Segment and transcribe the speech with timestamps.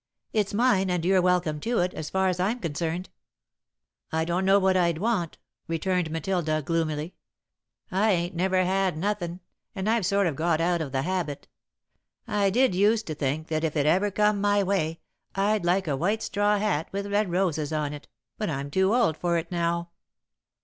[0.33, 3.09] It's mine, and you're welcome to it, as far as I'm concerned."
[4.11, 7.13] "I don't know what I'd want," returned Matilda, gloomily.
[7.91, 9.41] "I ain't never had nothin',
[9.75, 11.47] and I've sort of got out of the habit.
[12.27, 15.01] I did used to think that if it ever come my way,
[15.35, 18.07] I'd like a white straw hat with red roses on it,
[18.39, 19.91] but I'm too old for it now."